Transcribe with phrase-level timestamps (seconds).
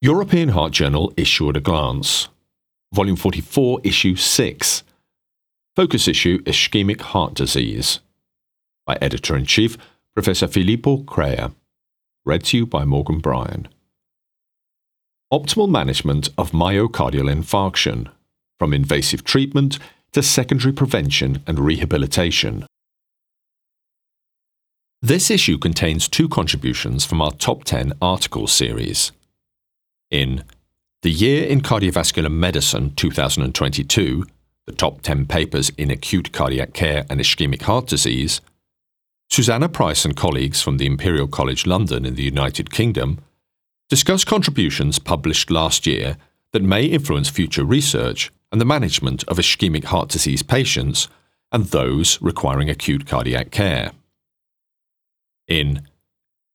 [0.00, 2.28] European Heart Journal Issue at a Glance,
[2.94, 4.84] Volume 44, Issue 6.
[5.74, 7.98] Focus issue Ischemic Heart Disease.
[8.86, 9.76] By Editor in Chief,
[10.14, 11.48] Professor Filippo Crea.
[12.24, 13.66] Read to you by Morgan Bryan.
[15.32, 18.08] Optimal management of myocardial infarction,
[18.60, 19.80] from invasive treatment
[20.12, 22.66] to secondary prevention and rehabilitation.
[25.02, 29.10] This issue contains two contributions from our top 10 article series
[30.10, 30.44] in
[31.02, 34.24] The Year in Cardiovascular Medicine 2022,
[34.66, 38.40] the top 10 papers in acute cardiac care and ischemic heart disease,
[39.30, 43.18] Susanna Price and colleagues from the Imperial College London in the United Kingdom
[43.88, 46.16] discuss contributions published last year
[46.52, 51.08] that may influence future research and the management of ischemic heart disease patients
[51.52, 53.92] and those requiring acute cardiac care.
[55.46, 55.82] In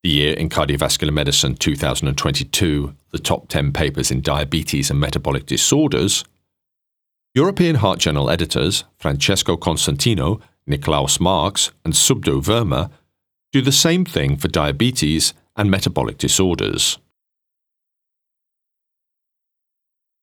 [0.04, 6.26] the Year in Cardiovascular Medicine 2022, the top 10 papers in diabetes and metabolic disorders,
[7.34, 12.92] European Heart Journal editors Francesco Cosentino, Niklaus Marx, and Subodh Verma
[13.54, 16.98] do the same thing for diabetes and metabolic disorders.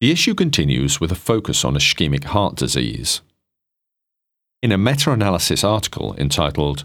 [0.00, 3.22] The issue continues with a focus on ischemic heart disease.
[4.62, 6.84] In a meta analysis article entitled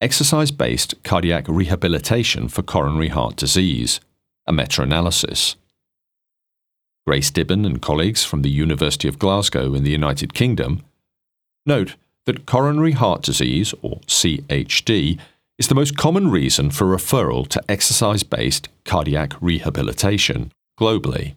[0.00, 4.00] Exercise based cardiac rehabilitation for coronary heart disease,
[4.46, 5.56] a meta analysis.
[7.06, 10.82] Grace Dibben and colleagues from the University of Glasgow in the United Kingdom
[11.66, 15.18] note that coronary heart disease, or CHD,
[15.58, 21.36] is the most common reason for referral to exercise based cardiac rehabilitation globally.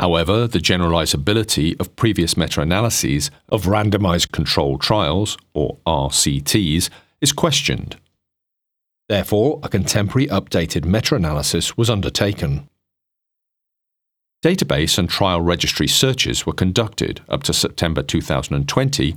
[0.00, 6.88] However, the generalizability of previous meta analyses of randomized controlled trials, or RCTs,
[7.20, 7.96] is questioned.
[9.08, 12.68] Therefore, a contemporary updated meta analysis was undertaken.
[14.44, 19.16] Database and trial registry searches were conducted up to September 2020,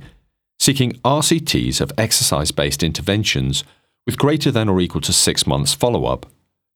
[0.58, 3.62] seeking RCTs of exercise based interventions
[4.04, 6.26] with greater than or equal to six months follow up,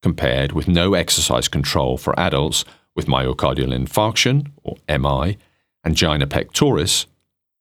[0.00, 2.64] compared with no exercise control for adults
[2.96, 5.38] with myocardial infarction, or MI,
[5.84, 7.06] angina pectoris,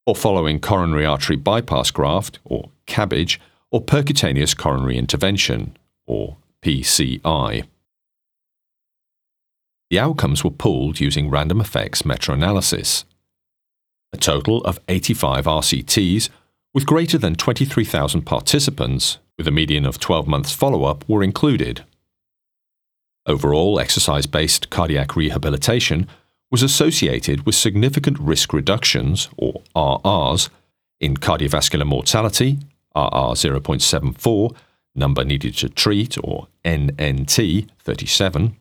[0.07, 3.38] or following coronary artery bypass graft, or CABG,
[3.69, 5.75] or percutaneous coronary intervention,
[6.07, 7.66] or PCI.
[9.91, 13.06] The outcomes were pooled using random effects meta analysis.
[14.13, 16.29] A total of 85 RCTs
[16.73, 21.84] with greater than 23,000 participants, with a median of 12 months follow up, were included.
[23.28, 26.08] Overall, exercise based cardiac rehabilitation
[26.52, 30.50] was associated with significant risk reductions, or RRs,
[31.00, 32.59] in cardiovascular mortality,
[32.96, 34.56] RR 0.74,
[34.94, 38.56] number needed to treat, or NNT 37,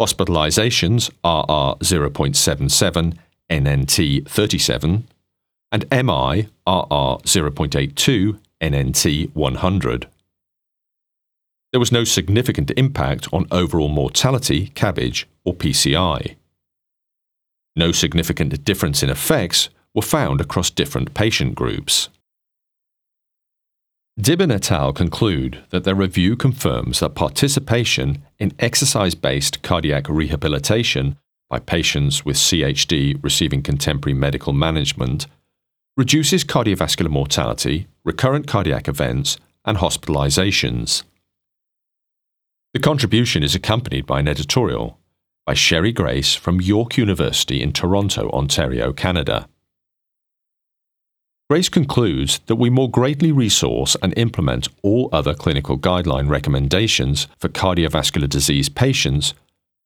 [0.00, 3.18] hospitalizations, RR 0.77,
[3.50, 5.08] NNT 37,
[5.72, 10.06] and MI, RR 0.82, NNT 100
[11.74, 16.36] there was no significant impact on overall mortality, CABG, or PCI.
[17.74, 22.10] No significant difference in effects were found across different patient groups.
[24.20, 24.92] Dibben et al.
[24.92, 31.16] conclude that their review confirms that participation in exercise based cardiac rehabilitation
[31.50, 35.26] by patients with CHD receiving contemporary medical management
[35.96, 41.02] reduces cardiovascular mortality, recurrent cardiac events, and hospitalizations.
[42.74, 44.98] The contribution is accompanied by an editorial
[45.46, 49.48] by Sherry Grace from York University in Toronto, Ontario, Canada.
[51.48, 57.48] Grace concludes that we more greatly resource and implement all other clinical guideline recommendations for
[57.48, 59.34] cardiovascular disease patients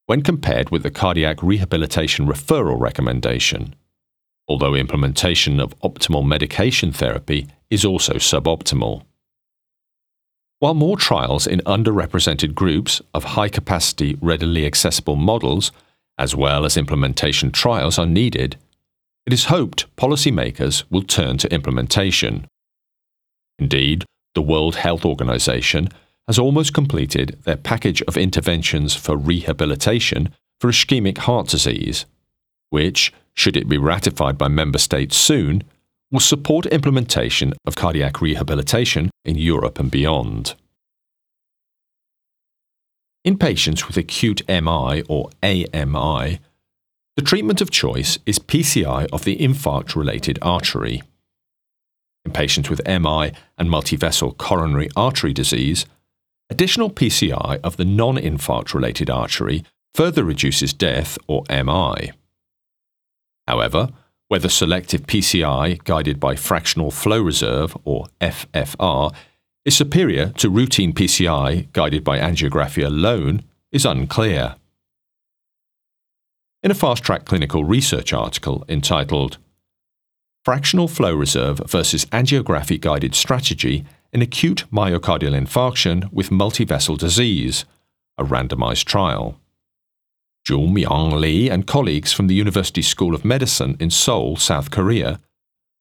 [0.07, 3.75] when compared with the cardiac rehabilitation referral recommendation,
[4.49, 9.03] although implementation of optimal medication therapy is also suboptimal.
[10.61, 15.71] While more trials in underrepresented groups of high capacity, readily accessible models,
[16.19, 18.57] as well as implementation trials, are needed,
[19.25, 22.47] it is hoped policymakers will turn to implementation.
[23.61, 25.91] Indeed, the World Health Organization
[26.27, 32.05] has almost completed their package of interventions for rehabilitation for ischemic heart disease,
[32.71, 35.63] which, should it be ratified by member states soon,
[36.11, 40.55] will support implementation of cardiac rehabilitation in Europe and beyond.
[43.25, 46.41] In patients with acute MI or AMI,
[47.17, 51.03] the treatment of choice is PCI of the infarct related artery.
[52.25, 55.85] In patients with MI and multivessel coronary artery disease,
[56.51, 59.65] Additional PCI of the non infarct related artery
[59.95, 62.13] further reduces death or MI.
[63.47, 63.89] However,
[64.29, 69.15] whether selective PCI guided by fractional flow reserve or FFR
[69.65, 73.43] is superior to routine PCI guided by angiography alone
[73.73, 74.57] is unclear.
[76.63, 79.39] In a fast track clinical research article entitled
[80.45, 87.65] Fractional Flow Reserve versus Angiography Guided Strategy in Acute Myocardial Infarction with Multivessel Disease,
[88.17, 89.39] a randomized trial.
[90.45, 95.21] Joo Myung Lee and colleagues from the University School of Medicine in Seoul, South Korea,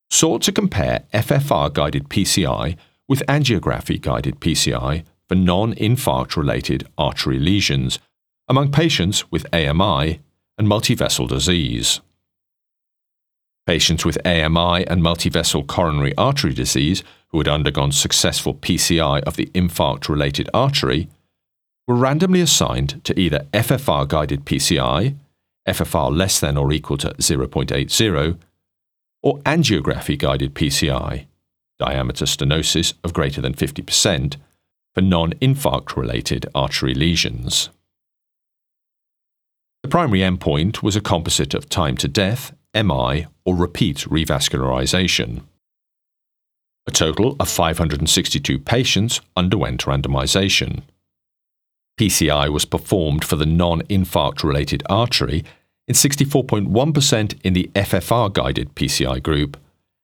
[0.09, 2.75] sought to compare FFR guided PCI
[3.07, 7.99] with angiography guided PCI for non infarct related artery lesions
[8.47, 10.19] among patients with AMI
[10.57, 11.99] and multivessel disease.
[13.65, 19.47] Patients with AMI and multivessel coronary artery disease who had undergone successful PCI of the
[19.47, 21.09] infarct related artery
[21.87, 25.15] were randomly assigned to either FFR guided PCI,
[25.67, 28.37] FFR less than or equal to 0.80,
[29.23, 31.25] or angiography guided PCI,
[31.79, 34.35] diameter stenosis of greater than 50%,
[34.93, 37.69] for non infarct related artery lesions.
[39.83, 45.43] The primary endpoint was a composite of time to death, MI, or repeat revascularization.
[46.87, 50.81] A total of 562 patients underwent randomization.
[51.97, 55.43] PCI was performed for the non infarct related artery
[55.87, 59.57] in 64.1% in the FFR guided PCI group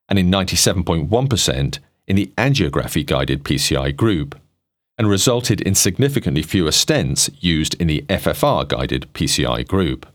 [0.10, 4.40] and in 97.1% in the angiography guided PCI group,
[4.98, 10.06] and resulted in significantly fewer stents used in the FFR guided PCI group.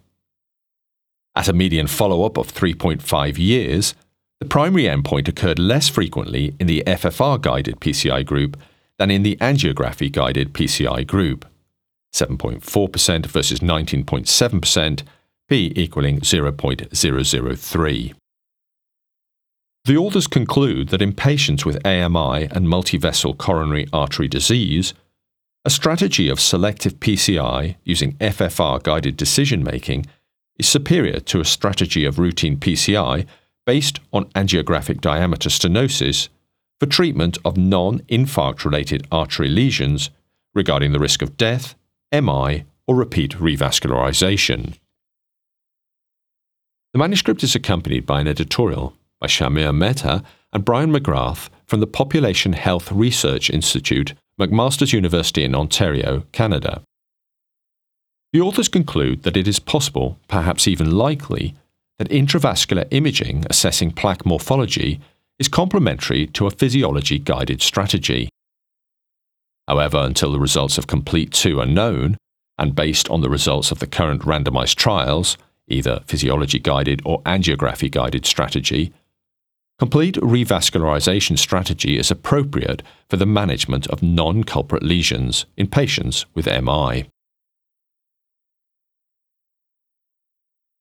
[1.34, 3.94] At a median follow up of 3.5 years,
[4.40, 8.56] the primary endpoint occurred less frequently in the FFR guided PCI group
[8.98, 11.44] than in the angiography guided PCI group.
[12.12, 15.02] 7.4% versus 19.7%,
[15.48, 18.14] p equaling 0.003.
[19.84, 24.92] The authors conclude that in patients with AMI and multivessel coronary artery disease,
[25.64, 30.04] a strategy of selective PCI using FFR guided decision making
[30.58, 33.26] is superior to a strategy of routine PCI
[33.64, 36.28] based on angiographic diameter stenosis
[36.80, 40.10] for treatment of non infarct related artery lesions
[40.54, 41.74] regarding the risk of death
[42.12, 44.78] MI, or repeat revascularization.
[46.92, 50.22] The manuscript is accompanied by an editorial by Shamir Mehta
[50.52, 56.82] and Brian McGrath from the Population Health Research Institute, McMaster's University in Ontario, Canada.
[58.32, 61.54] The authors conclude that it is possible, perhaps even likely,
[61.98, 65.00] that intravascular imaging assessing plaque morphology
[65.38, 68.28] is complementary to a physiology guided strategy.
[69.68, 72.16] However, until the results of Complete 2 are known,
[72.56, 75.36] and based on the results of the current randomized trials,
[75.68, 78.92] either physiology guided or angiography guided strategy,
[79.78, 86.46] complete revascularization strategy is appropriate for the management of non culprit lesions in patients with
[86.46, 87.04] MI.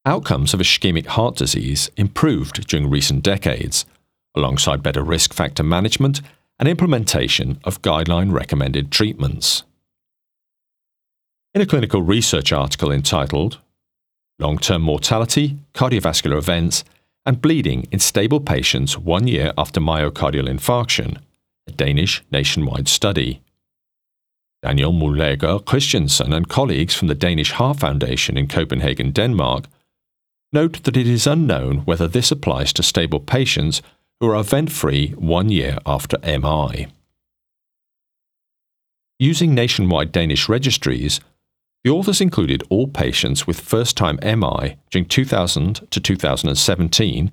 [0.05, 3.85] Outcomes of ischemic heart disease improved during recent decades,
[4.33, 6.21] alongside better risk factor management
[6.59, 9.63] and implementation of guideline recommended treatments.
[11.53, 13.59] In a clinical research article entitled
[14.39, 16.83] Long Term Mortality, Cardiovascular Events,
[17.25, 21.19] and Bleeding in Stable Patients One Year After Myocardial Infarction,
[21.67, 23.41] a Danish nationwide study.
[24.63, 29.65] Daniel Mullager Christiansen and colleagues from the Danish Heart Foundation in Copenhagen, Denmark,
[30.53, 33.81] note that it is unknown whether this applies to stable patients
[34.19, 36.87] who are event free one year after MI.
[39.19, 41.19] Using nationwide Danish registries,
[41.83, 47.31] the authors included all patients with first time MI during 2000 to 2017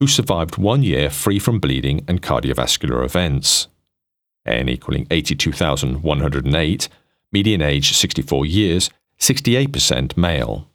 [0.00, 3.68] who survived one year free from bleeding and cardiovascular events.
[4.44, 6.88] N equaling 82,108,
[7.30, 10.66] median age 64 years, 68% male.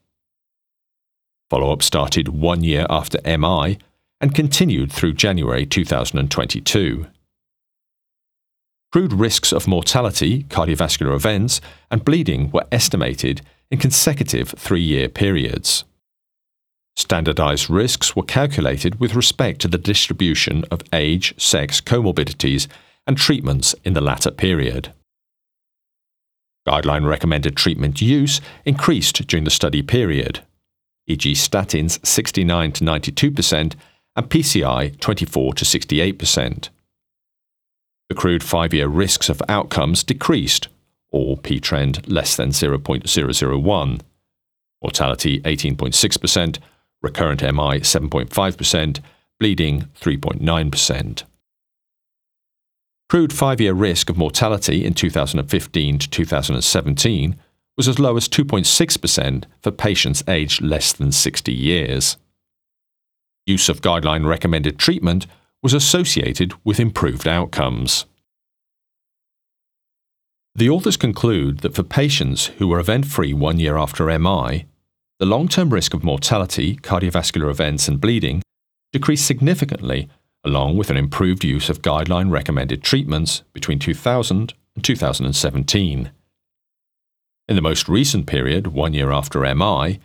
[1.50, 3.78] Follow up started one year after MI
[4.20, 7.08] and continued through January 2022.
[8.92, 11.60] Crude risks of mortality, cardiovascular events,
[11.92, 15.84] and bleeding were estimated in consecutive three year periods.
[16.96, 22.68] Standardized risks were calculated with respect to the distribution of age, sex, comorbidities,
[23.06, 24.94] and treatments in the latter period.
[26.68, 30.42] Guideline recommended treatment use increased during the study period,
[31.06, 33.76] e.g., statins 69 to 92%
[34.18, 36.70] and PCI 24 to 68%.
[38.10, 40.68] Accrued five year risks of outcomes decreased,
[41.10, 44.02] or p trend less than 0.001,
[44.82, 46.60] mortality 18.6%,
[47.02, 49.00] recurrent MI 7.5%,
[49.40, 51.24] bleeding 3.9%.
[53.10, 57.38] Crude five year risk of mortality in 2015 to 2017
[57.78, 62.18] was as low as 2.6% for patients aged less than 60 years.
[63.48, 65.26] Use of guideline recommended treatment
[65.64, 68.06] was associated with improved outcomes.
[70.54, 74.66] The authors conclude that for patients who were event free one year after MI,
[75.20, 78.42] the long term risk of mortality, cardiovascular events, and bleeding
[78.92, 80.10] decreased significantly,
[80.44, 86.12] along with an improved use of guideline recommended treatments between 2000 and 2017.
[87.48, 90.00] In the most recent period, one year after MI,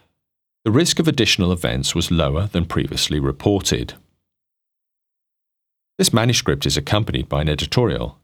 [0.64, 3.94] the risk of additional events was lower than previously reported.
[5.98, 8.18] This manuscript is accompanied by an editorial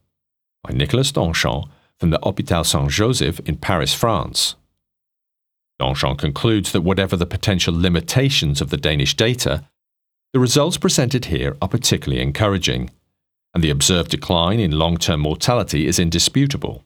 [0.62, 1.68] by Nicolas Danchin
[1.98, 4.54] from the Hôpital Saint Joseph in Paris, France.
[5.80, 9.64] Danchin concludes that whatever the potential limitations of the Danish data,
[10.32, 12.90] the results presented here are particularly encouraging,
[13.54, 16.84] and the observed decline in long term mortality is indisputable.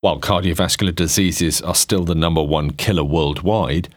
[0.00, 3.94] While cardiovascular diseases are still the number one killer worldwide,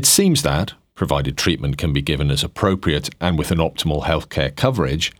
[0.00, 4.56] it seems that, provided treatment can be given as appropriate and with an optimal healthcare
[4.56, 5.12] coverage,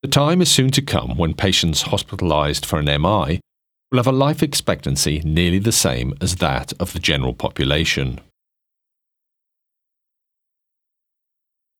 [0.00, 3.38] the time is soon to come when patients hospitalized for an MI
[3.90, 8.18] will have a life expectancy nearly the same as that of the general population.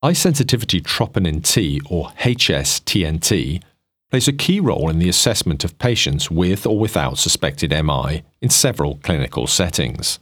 [0.03, 3.63] High sensitivity troponin T, or HSTNT,
[4.11, 8.51] plays a key role in the assessment of patients with or without suspected MI in
[8.51, 10.19] several clinical settings.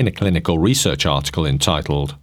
[0.00, 2.16] In a clinical research article entitled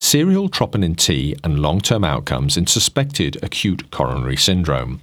[0.00, 5.00] Serial Troponin T and Long Term Outcomes in Suspected Acute Coronary Syndrome,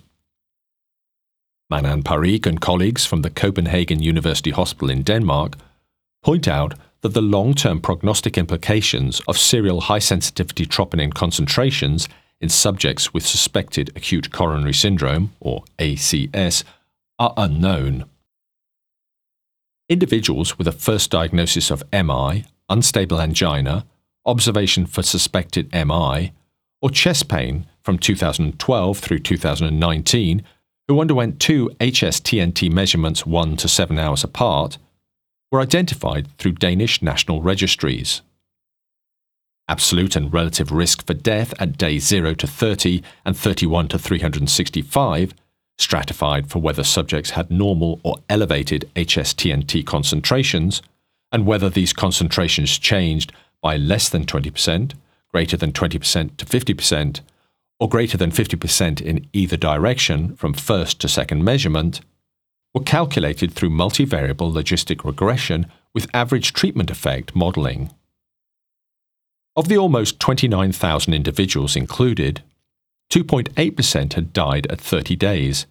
[1.70, 5.58] Manan Pareek and colleagues from the Copenhagen University Hospital in Denmark
[6.24, 12.08] point out that the long term prognostic implications of serial high sensitivity troponin concentrations
[12.40, 16.64] in subjects with suspected acute coronary syndrome, or ACS,
[17.20, 18.06] are unknown.
[19.94, 23.86] Individuals with a first diagnosis of MI, unstable angina,
[24.26, 26.34] observation for suspected MI,
[26.82, 30.44] or chest pain from 2012 through 2019
[30.88, 34.80] who underwent two HSTNT measurements 1 to 7 hours apart,
[35.52, 38.24] were identified through Danish national registries.
[39.68, 45.36] Absolute and relative risk for death at day 0 to 30 and 31 to 365,
[45.78, 50.82] stratified for whether subjects had normal or elevated HSTNT concentrations,
[51.32, 54.94] and whether these concentrations changed by less than 20%,
[55.32, 57.22] greater than 20% to 50%,
[57.80, 62.02] or greater than 50% in either direction from first to second measurement,
[62.74, 67.92] were calculated through multivariable logistic regression with average treatment effect modeling.
[69.56, 72.42] Of the almost 29,000 individuals included,
[73.10, 75.66] 2.8% had died at 30 days,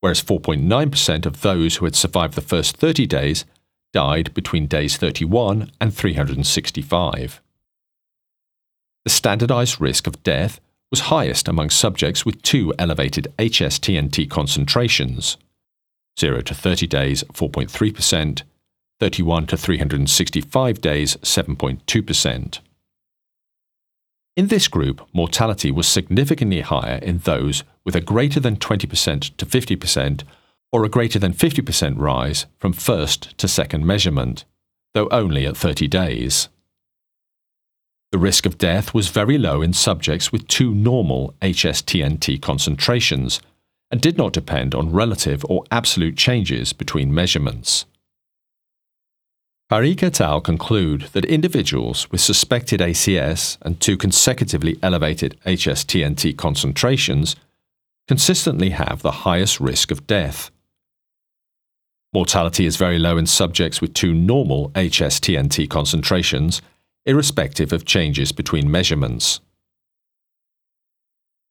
[0.00, 3.44] whereas 4.9% of those who had survived the first 30 days
[3.92, 7.40] died between days 31 and 365.
[9.04, 10.60] The standardized risk of death
[10.90, 15.36] was highest among subjects with two elevated HSTNT concentrations
[16.18, 18.42] 0 to 30 days 4.3%,
[18.98, 22.58] 31 to 365 days 7.2%.
[24.36, 29.46] In this group, mortality was significantly higher in those with a greater than 20% to
[29.46, 30.22] 50%
[30.72, 34.44] or a greater than 50% rise from first to second measurement,
[34.94, 36.48] though only at 30 days.
[38.12, 43.40] The risk of death was very low in subjects with two normal HSTNT concentrations
[43.90, 47.86] and did not depend on relative or absolute changes between measurements.
[49.70, 50.40] Pareek et al.
[50.40, 57.36] conclude that individuals with suspected ACS and two consecutively elevated HSTNT concentrations
[58.08, 60.50] consistently have the highest risk of death.
[62.12, 66.60] Mortality is very low in subjects with two normal HSTNT concentrations
[67.06, 69.38] irrespective of changes between measurements.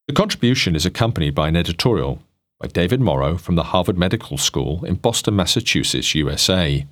[0.08, 2.22] The contribution is accompanied by an editorial
[2.60, 6.86] by David Morrow from the Harvard Medical School in Boston, Massachusetts, USA.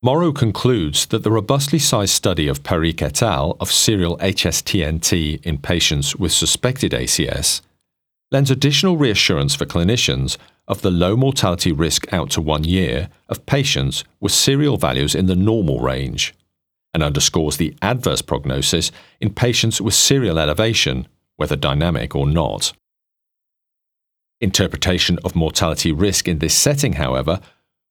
[0.00, 3.56] Morrow concludes that the robustly sized study of Pareek et al.
[3.58, 7.62] of serial HSTNT in patients with suspected ACS
[8.30, 10.36] lends additional reassurance for clinicians
[10.68, 15.26] of the low mortality risk out to one year of patients with serial values in
[15.26, 16.32] the normal range
[16.94, 22.72] and underscores the adverse prognosis in patients with serial elevation, whether dynamic or not.
[24.40, 27.40] Interpretation of mortality risk in this setting, however,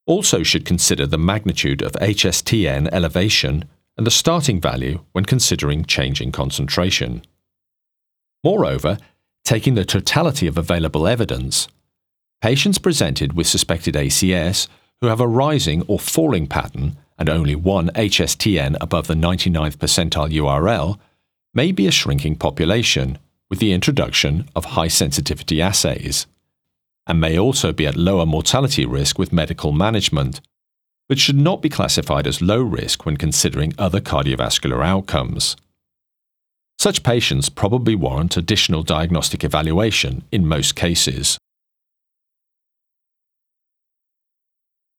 [0.07, 3.65] also should consider the magnitude of HSTN elevation
[3.97, 7.21] and the starting value when considering changing concentration.
[8.43, 8.97] Moreover,
[9.43, 11.67] taking the totality of available evidence,
[12.41, 14.67] patients presented with suspected ACS
[15.01, 20.31] who have a rising or falling pattern and only one HSTN above the 99th percentile
[20.31, 20.99] URL
[21.53, 23.17] may be a shrinking population
[23.49, 26.27] with the introduction of high sensitivity assays,
[27.07, 30.41] and may also be at lower mortality risk with medical management,
[31.07, 35.55] but should not be classified as low risk when considering other cardiovascular outcomes.
[36.77, 41.37] Such patients probably warrant additional diagnostic evaluation in most cases.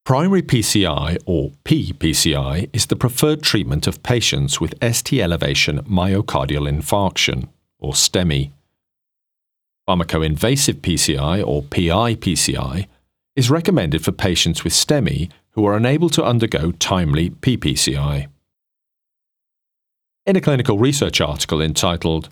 [0.04, 7.48] Primary PCI or PPCI is the preferred treatment of patients with ST elevation myocardial infarction
[7.78, 8.50] or STEMI.
[9.88, 12.86] Pharmacoinvasive PCI or PI PCI
[13.34, 18.26] is recommended for patients with STEMI who are unable to undergo timely PPCI.
[20.26, 22.28] In a clinical research article entitled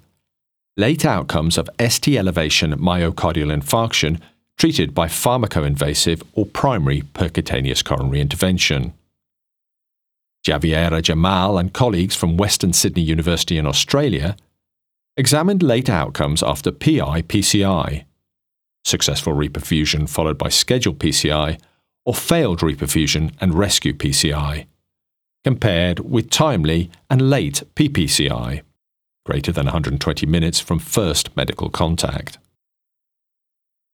[0.77, 4.21] Late Outcomes of ST Elevation Myocardial Infarction
[4.59, 8.93] treated by pharmacoinvasive or primary percutaneous coronary intervention.
[10.47, 14.37] Javiera Jamal and colleagues from Western Sydney University in Australia
[15.17, 18.05] examined late outcomes after PI PCI,
[18.85, 21.59] successful reperfusion followed by scheduled PCI,
[22.05, 24.67] or failed reperfusion and rescue PCI,
[25.45, 28.63] compared with timely and late PPCI,
[29.25, 32.39] greater than 120 minutes from first medical contact.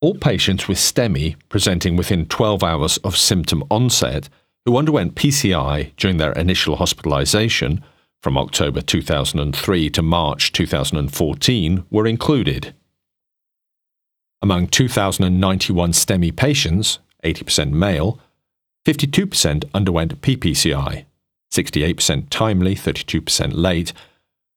[0.02, 4.28] All patients with STEMI presenting within 12 hours of symptom onset
[4.66, 7.82] who underwent PCI during their initial hospitalization
[8.22, 12.74] from October 2003 to March 2014 were included.
[14.40, 18.20] Among 2,091 STEMI patients, 80% male,
[18.86, 21.04] 52% underwent PPCI,
[21.52, 23.92] 68% timely, 32% late,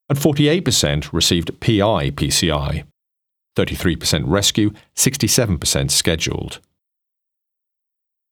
[0.10, 2.84] and 48% received PI PCI.
[3.56, 6.60] 33% rescue, 67% scheduled.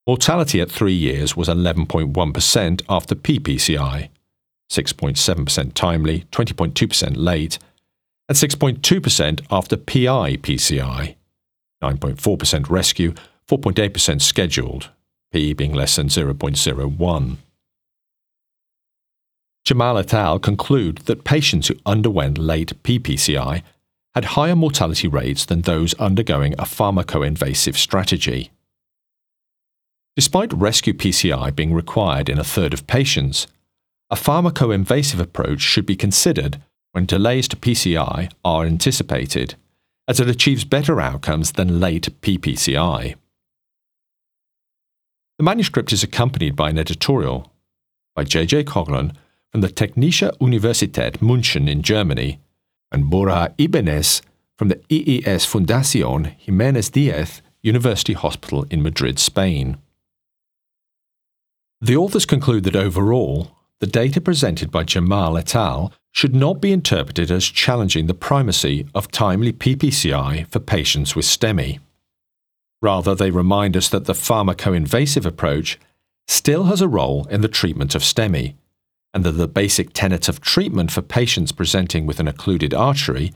[0.06, 4.10] Mortality at three years was 11.1% after PPCI,
[4.74, 7.60] 6.7% timely, 20.2% late,
[8.28, 11.16] and 6.2% after PI PCI,
[11.84, 13.14] 9.4% rescue,
[13.48, 14.90] 4.8% scheduled,
[15.32, 17.38] P being less than 0.01.
[19.64, 20.40] Jamal et al.
[20.40, 23.62] conclude that patients who underwent late PPCI
[24.16, 28.52] had higher mortality rates than those undergoing a pharmacoinvasive strategy.
[30.16, 33.48] Despite rescue PCI being required in a third of patients,
[34.14, 39.56] a pharmacoinvasive approach should be considered when delays to PCI are anticipated,
[40.08, 43.16] as it achieves better outcomes than late PPCI.
[45.40, 47.52] The manuscript is accompanied by an editorial
[48.16, 48.66] by J.J.
[48.66, 49.16] Coughlan
[49.52, 52.40] from the Technische Universität München in Germany
[52.92, 54.22] and Borja Ibanez
[54.60, 59.78] from the EES Fundación Jiménez Díaz University Hospital in Madrid, Spain.
[61.82, 65.92] The authors conclude that overall, the data presented by Jamal et al.
[66.14, 71.80] should not be interpreted as challenging the primacy of timely PPCI for patients with STEMI.
[72.82, 75.78] Rather, they remind us that the pharmacoinvasive approach
[76.30, 78.56] still has a role in the treatment of STEMI
[79.14, 83.34] and that the basic tenet of treatment for patients presenting with an occluded artery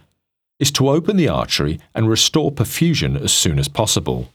[0.60, 4.32] is to open the artery and restore perfusion as soon as possible.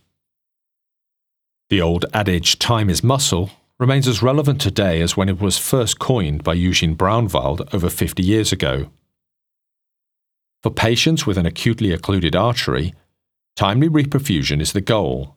[1.71, 5.99] The old adage, time is muscle, remains as relevant today as when it was first
[5.99, 8.91] coined by Eugene Braunwald over 50 years ago.
[10.63, 12.95] For patients with an acutely occluded artery,
[13.57, 15.37] timely reperfusion is the goal.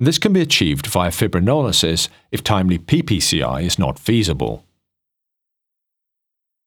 [0.00, 4.64] This can be achieved via fibrinolysis if timely PPCI is not feasible.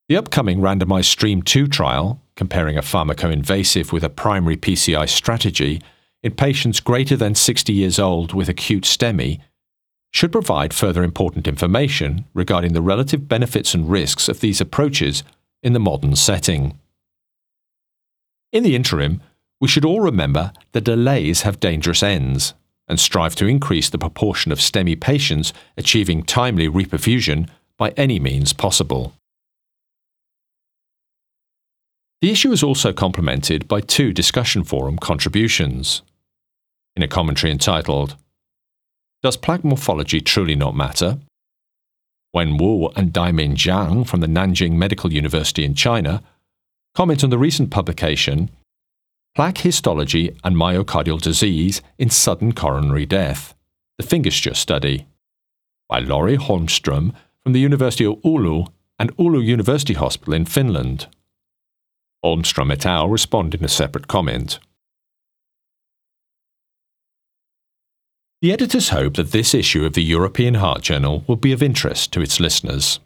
[0.08, 5.82] The upcoming randomized Stream 2 trial, comparing a pharmacoinvasive with a primary PCI strategy
[6.24, 9.42] in patients greater than 60 years old with acute STEMI,
[10.12, 15.24] should provide further important information regarding the relative benefits and risks of these approaches
[15.62, 16.78] in the modern setting.
[18.52, 19.22] In the interim,
[19.60, 22.54] we should all remember that delays have dangerous ends
[22.88, 28.54] and strive to increase the proportion of STEMI patients achieving timely reperfusion by any means
[28.54, 29.14] possible.
[32.22, 36.02] The issue is also complemented by two discussion forum contributions.
[36.96, 38.16] In a commentary entitled,
[39.24, 41.20] Does Plaque Morphology Truly Not Matter?
[42.34, 46.22] Wen Wu and Daimin Zhang from the Nanjing Medical University in China
[46.94, 48.50] comment on the recent publication,
[49.36, 53.54] Plaque histology and myocardial disease in sudden coronary death,
[53.98, 55.06] the Fingesture study,
[55.88, 61.08] by Laurie Holmstrom from the University of Oulu and Oulu University Hospital in Finland.
[62.26, 63.10] Holmstrom et al.
[63.10, 64.60] respond in a separate comment.
[68.40, 72.14] The editors hope that this issue of the European Heart Journal will be of interest
[72.14, 73.00] to its listeners.